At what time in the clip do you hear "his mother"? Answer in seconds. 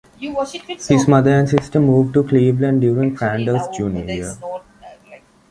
0.89-1.29